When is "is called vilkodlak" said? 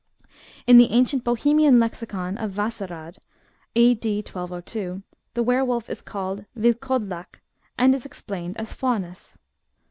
5.91-7.39